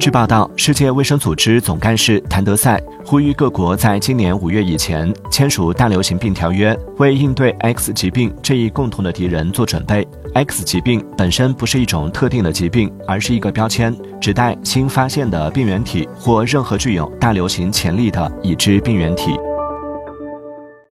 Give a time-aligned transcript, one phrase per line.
[0.00, 10.08] 据报道世界卫生组织总干事谭德赛呼吁各国在今年五月以前签署大流行病条约为应对 x 疾病这一共同的敌人做准备。
[10.32, 19.32] X 疾病本身不是一种特定的疾病而是一个标签指代新发现的病原体或任何具有大流行潜力的已知病原体。